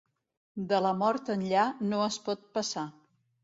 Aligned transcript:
De 0.71 0.79
la 0.85 0.93
mort 1.03 1.31
enllà 1.35 1.67
no 1.93 2.03
es 2.09 2.21
pot 2.27 2.45
passar. 2.59 2.91